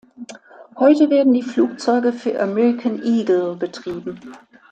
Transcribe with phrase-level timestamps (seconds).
[0.77, 4.19] Heute werden die Flugzeuge für American Eagle betrieben.